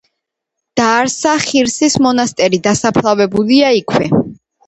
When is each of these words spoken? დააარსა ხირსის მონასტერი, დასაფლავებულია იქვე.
დააარსა 0.79 1.33
ხირსის 1.43 1.97
მონასტერი, 2.05 2.59
დასაფლავებულია 2.69 3.69
იქვე. 3.83 4.09